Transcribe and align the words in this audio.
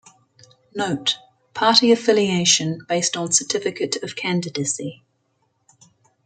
Note: 0.73 1.19
Party 1.53 1.91
affiliation 1.91 2.79
based 2.89 3.15
on 3.15 3.31
Certificate 3.31 3.97
of 4.01 4.15
Candidacy. 4.15 5.03